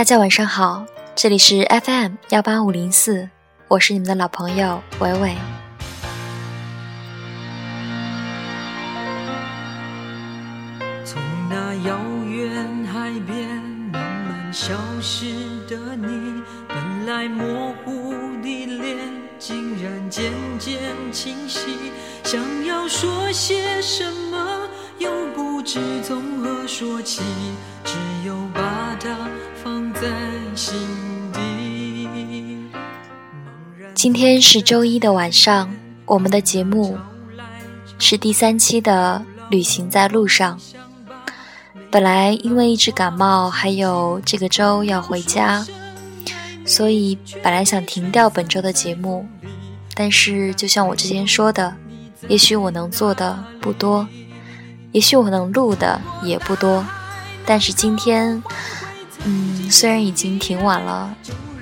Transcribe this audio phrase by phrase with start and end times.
[0.00, 3.28] 大家晚上好，这里是 FM 幺八五零四，
[3.68, 5.36] 我是你们的老朋友伟伟。
[11.04, 13.46] 从那遥远海边
[13.92, 14.72] 慢慢消
[15.02, 15.34] 失
[15.68, 18.96] 的你，本来模糊的脸，
[19.38, 20.80] 竟然渐渐
[21.12, 21.60] 清晰。
[22.24, 27.20] 想要说些什么，又不知从何说起，
[27.84, 27.92] 只
[28.24, 29.14] 有把它
[29.62, 30.06] 放在
[30.56, 30.72] 心
[31.30, 32.70] 底。
[33.94, 35.70] 今天是周一的晚上，
[36.06, 36.96] 我们的节目
[37.98, 40.58] 是第三期的《旅行在路上》。
[41.90, 45.66] 本来因为一直感冒，还有这个周要回家，
[46.64, 49.28] 所以本来想停掉本周的节目。
[49.94, 51.76] 但是就像我之前说的，
[52.26, 54.08] 也许我能做的不多，
[54.92, 56.86] 也许我能录的也不多。
[57.44, 58.42] 但是今天，
[59.24, 61.14] 嗯，虽然已经挺晚了，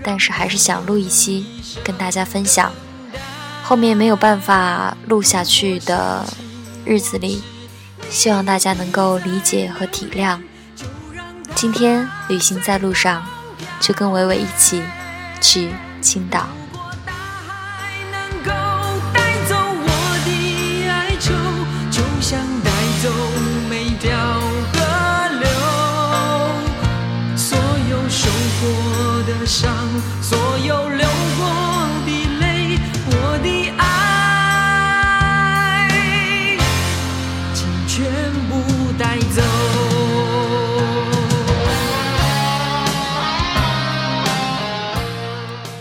[0.03, 1.47] 但是还是想录一期
[1.85, 2.73] 跟大家分享。
[3.63, 6.25] 后面没有办法录下去的
[6.85, 7.43] 日子里。
[8.11, 10.39] 希望大家能够理解和体谅。
[11.55, 13.23] 今天旅行在路上，
[13.81, 14.83] 就跟伟伟一起
[15.43, 15.69] 去
[16.01, 16.49] 青岛。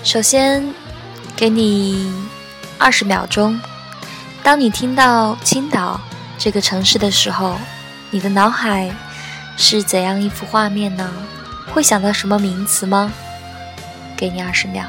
[0.08, 0.66] 首先，
[1.36, 2.10] 给你
[2.78, 3.60] 二十秒钟。
[4.42, 6.00] 当你听到青岛
[6.38, 7.58] 这个城市的时候，
[8.10, 8.90] 你的脑海
[9.58, 11.12] 是怎样一幅画面呢？
[11.74, 13.12] 会想到什么名词吗？
[14.16, 14.86] 给你二十秒。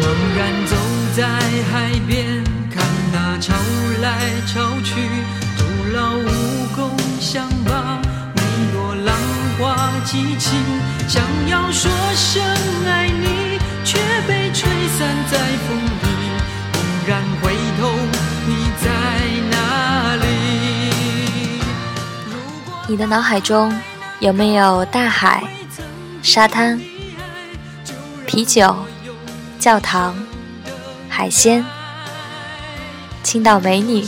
[0.00, 0.06] 茫
[0.38, 0.76] 然走
[1.16, 1.26] 在
[1.72, 3.52] 海边，看那潮
[4.00, 4.94] 来潮去，
[5.58, 8.03] 徒劳无功，想把。
[9.56, 10.50] 花激情，
[11.08, 12.42] 想要说声
[12.86, 16.06] 爱你，却被吹散在风里。
[16.72, 17.92] 猛然回头，
[18.46, 18.50] 你
[18.82, 18.90] 在
[19.50, 20.26] 哪里？
[22.88, 23.72] 你的脑海中
[24.18, 25.44] 有没有大海、
[26.20, 26.80] 沙滩、
[28.26, 28.74] 啤酒、
[29.60, 30.16] 教堂、
[31.08, 31.64] 海鲜、
[33.22, 34.04] 青岛美女，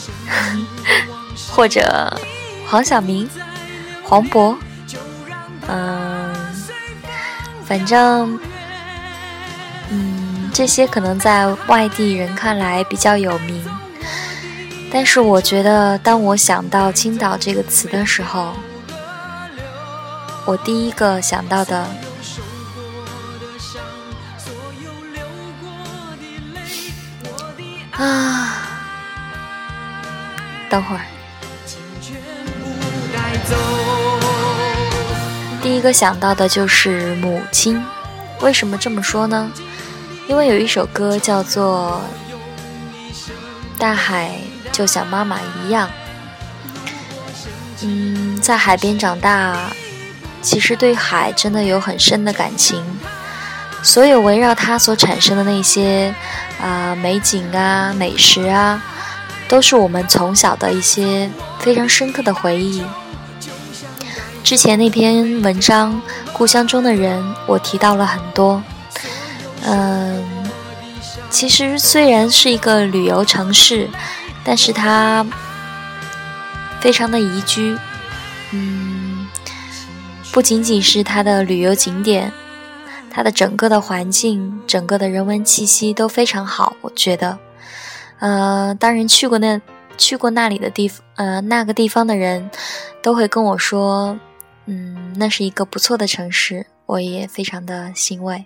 [1.49, 2.21] 或者
[2.67, 3.31] 黄晓明、
[4.03, 4.57] 黄渤？
[5.69, 6.35] 嗯，
[7.65, 8.39] 反正，
[9.91, 13.65] 嗯，这些可能在外地人看来比较有名，
[14.93, 18.55] 但是我觉得，当我想到青岛这个词的时候，
[20.45, 21.87] 我第一个想到的
[27.93, 28.69] 啊，
[30.71, 31.03] 等会儿。
[35.67, 37.85] 第一个想到的就是母亲，
[38.41, 39.51] 为什么这么说呢？
[40.29, 42.01] 因为有一首歌叫做
[43.77, 44.39] 《大海
[44.71, 45.89] 就像妈妈一样》。
[47.83, 49.59] 嗯，在海边长大，
[50.41, 52.81] 其实对海真的有很深的感情。
[53.83, 56.15] 所有围绕它所产生的那些
[56.63, 58.81] 啊美景啊、美食啊，
[59.49, 61.29] 都是我们从小的一些
[61.59, 62.85] 非常深刻的回忆。
[64.47, 65.93] 之前那篇文章
[66.33, 68.63] 《故乡中的人》，我提到了很多。
[69.65, 70.25] 嗯，
[71.29, 73.91] 其实虽然是一个旅游城市，
[74.45, 75.27] 但是它
[76.81, 77.77] 非常的宜居。
[78.53, 79.27] 嗯，
[80.31, 82.33] 不仅仅是它的旅游景点，
[83.11, 86.77] 它的整个的环境、整个的人文气息都非常好。
[86.83, 87.37] 我觉得，
[88.21, 89.61] 呃，当然去过那
[89.99, 92.49] 去过那里的地方，呃，那个地方的人
[93.03, 94.17] 都会跟我说。
[94.69, 98.45] 嗯，那是一个不错的城市，我也非常的欣慰。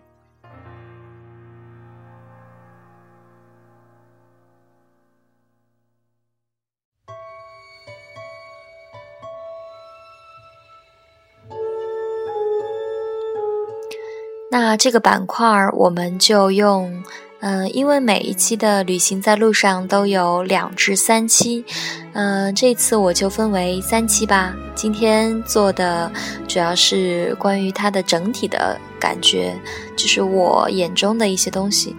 [14.52, 17.02] 那这个板块儿，我们就用。
[17.40, 21.64] 嗯，因为每一期的旅行在路上都有两至三期，
[22.12, 24.54] 嗯，这次我就分为三期吧。
[24.74, 26.12] 今天做的
[26.46, 29.58] 主要是关于它的整体的感觉，
[29.96, 31.96] 就是我眼中的一些东西。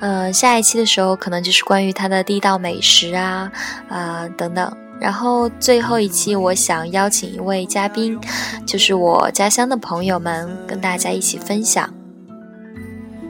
[0.00, 3.52] 嗯，下一期的时候可能就是关于它的地道美食啊，
[3.88, 4.74] 啊等等。
[4.98, 8.18] 然后最后一期，我想邀请一位嘉宾，
[8.64, 11.97] 就是我家乡的朋友们，跟大家一起分享。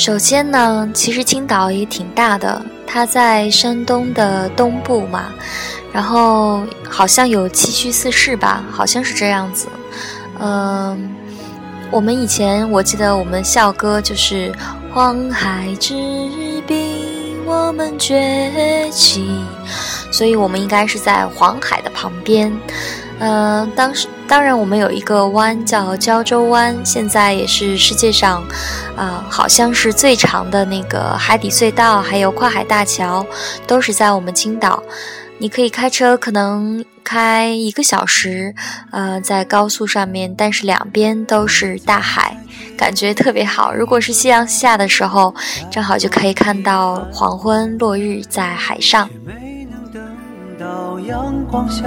[0.00, 5.26] 首先呢，其实青岛也挺大的，它在山东的东部嘛，
[5.92, 9.68] 然后好像有七区四市吧，好像是这样子。
[10.38, 11.14] 嗯，
[11.90, 14.50] 我们以前我记得我们校歌就是
[14.90, 15.92] “黄海之
[16.66, 19.44] 滨，我们崛起”，
[20.10, 22.50] 所以我们应该是在黄海的旁边。
[23.20, 24.08] 嗯，当时。
[24.26, 28.40] 当然，我们有一个湾叫胶州湾，现在也是世界上，
[28.96, 33.26] 啊，好像是最长的那个海底隧道，还有跨海大桥，
[33.66, 34.80] 都是在我们青岛。
[35.38, 38.54] 你可以开车，可能开一个小时，
[38.92, 42.36] 呃，在高速上面，但是两边都是大海，
[42.78, 43.74] 感觉特别好。
[43.74, 45.34] 如果是夕阳下的时候，
[45.72, 49.10] 正好就可以看到黄昏落日在海上。
[49.26, 50.00] 没能等
[50.56, 51.82] 到阳光下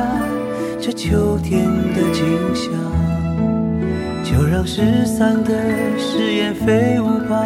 [0.86, 1.64] 这秋天
[1.96, 2.74] 的景象，
[4.22, 5.54] 就让失散的
[5.98, 7.42] 誓言飞舞吧，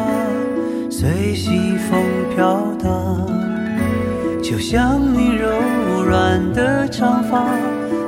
[0.89, 2.01] 随西风
[2.35, 3.29] 飘荡。
[4.41, 5.47] 就像你柔
[6.03, 7.45] 软的长发，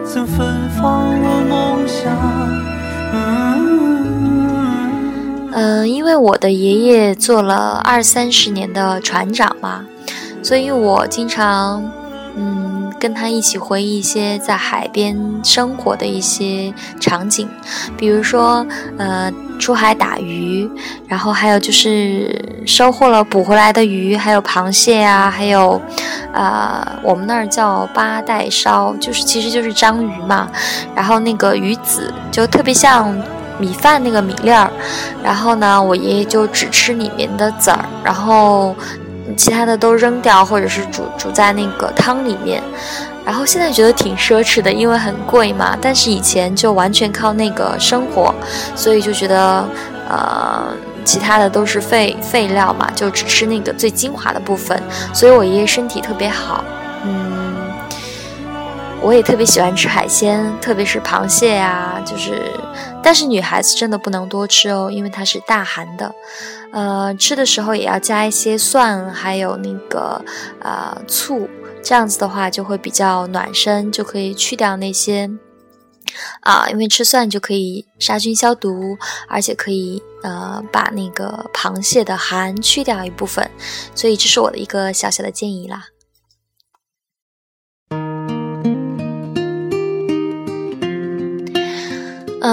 [0.03, 2.11] 曾芬芳我梦想。
[5.53, 9.85] 嗯，因为我的爷爷做了二三十年的船长嘛，
[10.41, 11.83] 所以我经常，
[12.99, 17.47] 跟他一起回忆一些在海边生活的一些场景，
[17.97, 18.65] 比如说，
[18.97, 20.69] 呃，出海打鱼，
[21.07, 25.81] 然后还有就是收获了捕回来的鱼，还有螃蟹啊，还有，
[26.33, 30.49] 呃，我们那儿叫八带烧，就是其实就是章鱼嘛，
[30.93, 33.15] 然后那个鱼籽就特别像
[33.57, 34.69] 米饭那个米粒儿，
[35.23, 38.75] 然后呢，我爷爷就只吃里面的籽儿，然后。
[39.39, 42.61] 其他的都扔掉，或者是煮煮在那个汤里面，
[43.25, 45.77] 然后现在觉得挺奢侈的，因为很贵嘛。
[45.79, 48.35] 但是以前就完全靠那个生活，
[48.75, 49.65] 所以就觉得，
[50.09, 50.73] 呃，
[51.05, 54.77] 其他的都是废废料嘛，就只吃那个最精华的部分。
[55.13, 56.61] 所以我爷爷身体特别好，
[59.01, 62.51] 我也特别喜欢吃海鲜，特别是螃蟹呀，就是，
[63.01, 66.13] 但是女孩子真的不能多吃哦，因为它是大寒的。
[66.71, 70.23] 呃，吃的时候也要加一些蒜，还有那个
[70.59, 71.49] 呃醋，
[71.81, 75.27] 这样子的话就会比较暖身，就可以去掉那些
[76.41, 83.49] 啊，因为吃蒜就可以杀菌消毒，而且可以呃把那个螃蟹的寒去掉一部分，
[83.95, 85.85] 所以这是我的一个小小的建议啦。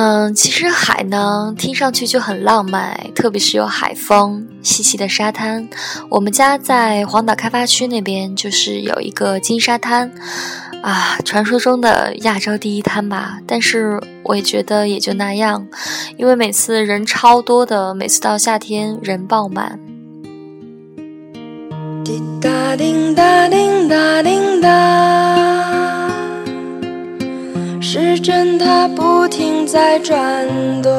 [0.07, 5.69] 嗯，其实海呢，听上去就很浪漫，特别是有海风、细细的沙滩。
[6.09, 10.09] 我们家在黄岛开发区那边，就是有一个金沙滩，
[10.81, 13.41] 啊，传说中的亚洲第一滩吧。
[13.49, 15.67] 但是我也觉得也就那样，
[16.17, 19.77] 因为每次人超多的，每次到夏天人爆满。
[22.05, 24.31] 滴答滴答滴答滴
[29.76, 30.49] 在转
[30.80, 30.90] 动。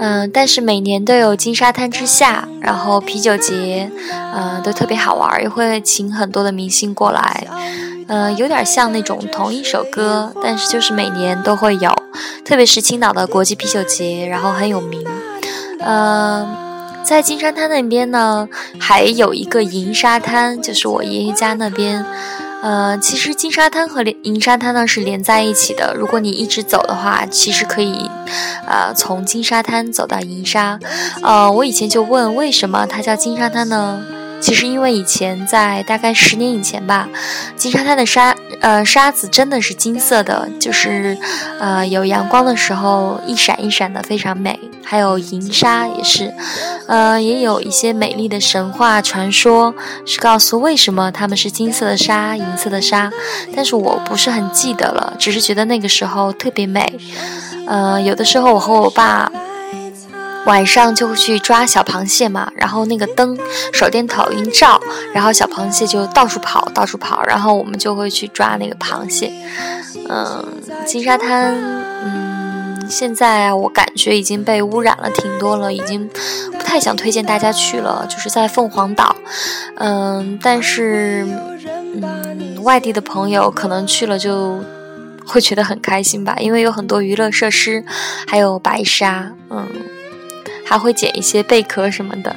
[0.00, 3.88] 嗯，但是每年都有金沙滩之夏，然后啤酒节，
[4.34, 7.46] 嗯，都特别好玩，也会请很多的明星过来。
[8.08, 11.94] 嗯，有点像那种同一首歌，但是就是每年都会有，
[12.44, 15.04] 特别是青岛的国际啤酒节，然后很有名。
[15.78, 16.56] 嗯，
[17.04, 18.48] 在金沙滩那边呢，
[18.80, 22.04] 还有一个银沙滩，就是我爷爷家那边。
[22.64, 25.94] 呃，其实金沙滩和连银沙滩呢是连在一起的。
[25.94, 28.10] 如果你一直走的话，其实可以，
[28.66, 30.78] 呃，从金沙滩走到银沙。
[31.22, 34.02] 呃，我以前就问，为什么它叫金沙滩呢？
[34.40, 37.08] 其实因为以前在大概十年以前吧，
[37.56, 41.16] 金沙滩的沙呃沙子真的是金色的，就是
[41.58, 44.58] 呃有阳光的时候一闪一闪的非常美。
[44.86, 46.30] 还有银沙也是，
[46.86, 49.74] 呃也有一些美丽的神话传说
[50.04, 53.10] 是告诉为什么它们是金色的沙、银色的沙，
[53.56, 57.00] 但是我不是很记得了，只是觉得那个时候特别美。
[57.66, 59.32] 呃有的时候我和我爸。
[60.46, 63.38] 晚上就会去抓小螃蟹嘛，然后那个灯
[63.72, 64.80] 手电筒一照，
[65.14, 69.32] 然后小螃蟹就到处跑，到处跑，然后我们就会去抓那个螃蟹。
[70.08, 70.44] 嗯，
[70.84, 71.54] 金沙滩，
[72.04, 76.06] 嗯，现在我感觉已经被污染了挺多了，已经
[76.52, 78.06] 不太想推荐大家去了。
[78.06, 79.16] 就是在凤凰岛，
[79.76, 81.26] 嗯，但是，
[81.94, 84.62] 嗯，外地的朋友可能去了就
[85.24, 87.82] 会觉得很开心吧，因为有很多娱乐设施，
[88.26, 89.66] 还有白沙，嗯。
[90.64, 92.34] 还会捡一些贝壳什么的。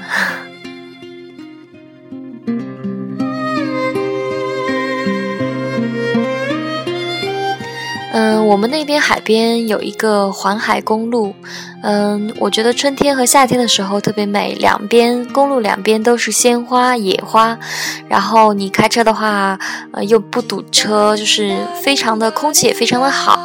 [8.47, 11.35] 我们那边海边有一个环海公路。
[11.83, 17.59] 嗯，我觉得春天和夏天的时候特别美，两边公路两边都是鲜花、野花，
[18.07, 19.59] 然后你开车的话，
[19.91, 23.37] 呃，又不堵车，就是非常的空气也非常的好。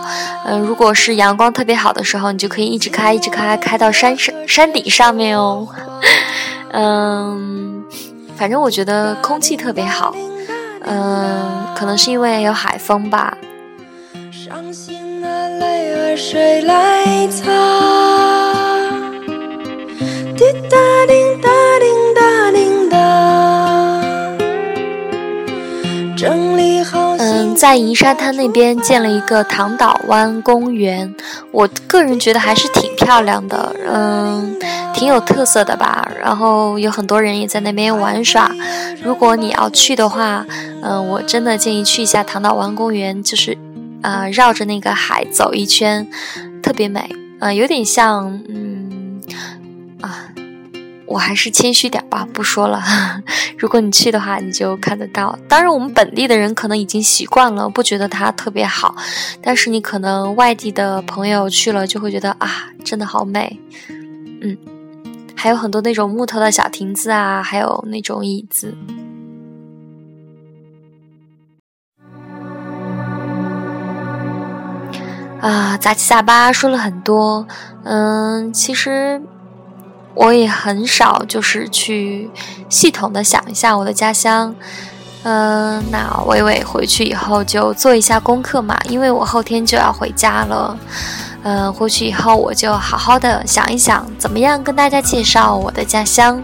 [0.44, 5.66] 嗯，如果是阳光特别好的时候，你就可以一直开，一直开，开到山上山顶上面哦。
[6.70, 7.84] 嗯，
[8.36, 10.14] 反正我觉得空气特别好。
[10.84, 13.36] 嗯，可能是因为有海风吧。
[14.30, 14.91] 伤心
[16.12, 17.46] 泪儿谁来擦？
[20.36, 20.76] 滴答
[21.06, 21.48] 滴答
[21.80, 22.98] 滴答滴答。
[27.18, 31.14] 嗯，在银沙滩那边建了一个唐岛湾公园，
[31.50, 34.58] 我个人觉得还是挺漂亮的，嗯，
[34.92, 36.06] 挺有特色的吧。
[36.20, 38.50] 然后有很多人也在那边玩耍。
[39.02, 40.44] 如果你要去的话，
[40.82, 43.56] 嗯，我真的建议去一下唐岛湾公园，就是。
[44.02, 46.08] 啊，绕着那个海走一圈，
[46.62, 47.08] 特别美。
[47.40, 49.20] 啊，有点像，嗯，
[50.00, 50.28] 啊，
[51.06, 52.80] 我还是谦虚点吧，不说了。
[53.58, 55.36] 如果你去的话，你就看得到。
[55.48, 58.94] 当然，我们本地的人可能已经习惯了，不觉得它特别好。
[59.42, 63.58] 但是你可能外地的朋友去了，就会觉得啊，真的好美。
[64.40, 64.56] 嗯，
[65.34, 68.72] 还有很多那种木头的小亭子啊，还有那种椅子。
[75.42, 77.44] 啊，杂七杂八说了很多，
[77.82, 79.20] 嗯，其实
[80.14, 82.30] 我也很少就是去
[82.68, 84.54] 系统的想一下我的家乡，
[85.24, 90.78] 嗯，那伟伟回去以后就做一下功课嘛，因为我后天就要回家了，
[91.42, 96.40] 嗯，回去以后我就好好的想一想，怎么样跟大家介绍我的家乡，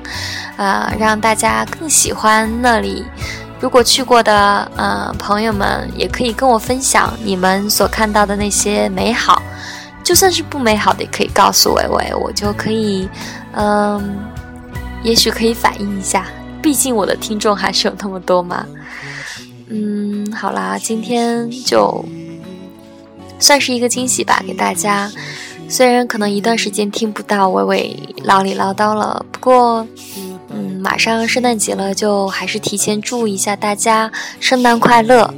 [0.57, 3.05] 呃，让大家更喜欢那里。
[3.61, 9.43] 如果去过的呃朋友们，也可以跟我分享你们所看到的那些美好，
[10.05, 13.09] 就算是不美好的，也可以告诉伟伟，我就可以，
[13.53, 14.17] 嗯，
[15.03, 16.27] 也许可以反映一下，
[16.63, 18.65] 毕竟我的听众还是有那么多嘛。
[19.69, 22.05] 嗯，好啦，今天就
[23.41, 25.11] 算是一个惊喜吧，给大家。
[25.69, 29.87] 虽然可能一段时间听不到伟伟唠里唠叨了，不过。
[30.59, 34.11] 嗯马上圣诞节了，就还是提前祝一下大家
[34.41, 35.33] 圣诞快乐，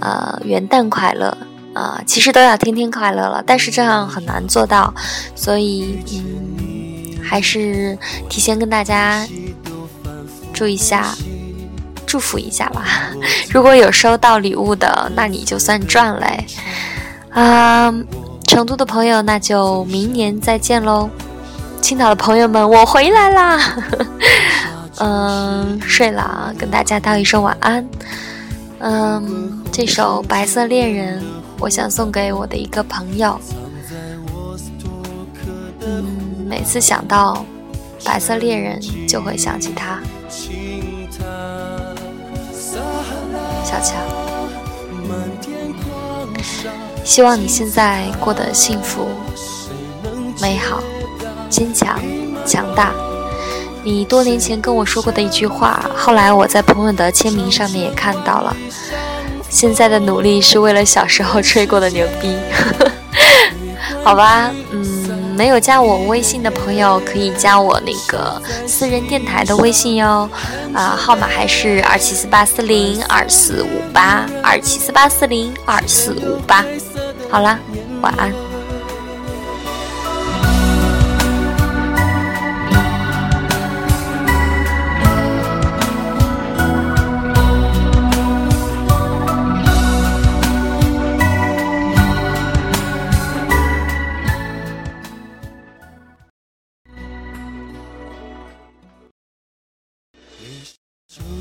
[0.00, 1.36] 呃，元旦快乐，
[1.74, 4.92] 啊，其实都要天天快乐了，但是这样很难做到，
[5.34, 7.98] 所以嗯，还是
[8.28, 9.26] 提前跟大家
[10.54, 11.14] 祝一下，
[12.06, 12.84] 祝福一下吧。
[13.52, 16.46] 如果有收到礼物的，那你就算赚嘞。
[17.30, 17.92] 啊，
[18.46, 21.10] 成都的朋友，那就明年再见喽。
[21.80, 23.58] 青岛的朋友们，我回来啦！
[25.04, 27.84] 嗯，睡了啊，跟大家道一声晚安。
[28.78, 31.20] 嗯，这首《白色恋人》，
[31.58, 33.36] 我想送给我的一个朋友。
[35.80, 36.06] 嗯，
[36.46, 37.44] 每次想到
[38.06, 39.98] 《白色恋人》，就会想起他。
[43.64, 43.96] 小乔，
[47.02, 49.08] 希望你现在过得幸福、
[50.40, 50.80] 美好。
[51.50, 52.00] 坚强、
[52.46, 52.94] 强大。
[53.82, 58.56] 你多年前跟我说过的一句话，后来我在朋友的签名上面也看到了。
[59.48, 62.36] 现在的努力是为了小时候吹过的牛逼，
[64.02, 64.50] 好吧？
[64.70, 65.02] 嗯。
[65.34, 70.28] 没有加我微信的朋友，可以加我那个私人电台的微信哟，
[70.74, 76.62] 啊，号码还是二七四八四零二四五八，二七四八四零二四五八。
[77.30, 77.58] 好了，
[78.02, 78.51] 晚安。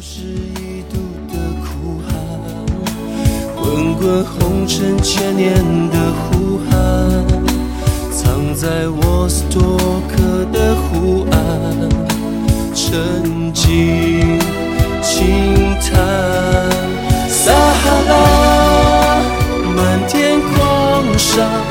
[0.03, 0.97] 是一肚
[1.31, 2.11] 的哭喊，
[3.55, 5.53] 滚滚红尘千年
[5.91, 6.73] 的呼喊，
[8.11, 9.61] 藏在沃斯托
[10.09, 11.37] 克的湖岸，
[12.73, 14.39] 沉静
[15.03, 16.01] 轻叹，
[17.29, 18.11] 撒哈拉，
[19.75, 21.70] 漫天狂沙。